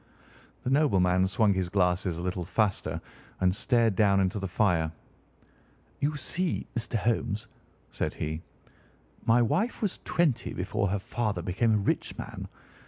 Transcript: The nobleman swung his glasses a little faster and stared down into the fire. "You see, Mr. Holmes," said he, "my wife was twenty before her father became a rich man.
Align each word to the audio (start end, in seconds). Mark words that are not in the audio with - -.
The 0.63 0.71
nobleman 0.71 1.27
swung 1.27 1.53
his 1.53 1.69
glasses 1.69 2.17
a 2.17 2.23
little 2.23 2.43
faster 2.43 2.99
and 3.39 3.53
stared 3.55 3.95
down 3.95 4.19
into 4.19 4.39
the 4.39 4.47
fire. 4.47 4.91
"You 5.99 6.15
see, 6.17 6.65
Mr. 6.75 6.95
Holmes," 6.97 7.47
said 7.91 8.15
he, 8.15 8.41
"my 9.27 9.43
wife 9.43 9.79
was 9.79 9.99
twenty 10.03 10.53
before 10.55 10.87
her 10.87 10.97
father 10.97 11.43
became 11.43 11.73
a 11.75 11.85
rich 11.85 12.17
man. 12.17 12.47